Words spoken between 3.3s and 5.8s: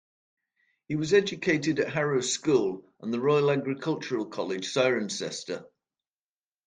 Agricultural College, Cirencester.